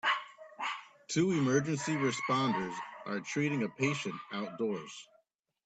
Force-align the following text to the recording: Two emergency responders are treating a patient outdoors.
Two 1.09 1.29
emergency 1.29 1.91
responders 1.93 2.73
are 3.05 3.19
treating 3.19 3.61
a 3.61 3.69
patient 3.69 4.15
outdoors. 4.33 4.91